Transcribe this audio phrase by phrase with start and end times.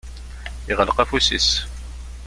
[0.71, 1.49] Iɣleq afus-is.